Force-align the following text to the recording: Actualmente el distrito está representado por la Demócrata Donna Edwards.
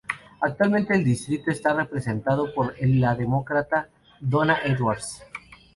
Actualmente 0.41 0.95
el 0.95 1.03
distrito 1.03 1.51
está 1.51 1.73
representado 1.75 2.51
por 2.55 2.73
la 2.81 3.13
Demócrata 3.13 3.87
Donna 4.19 4.57
Edwards. 4.65 5.21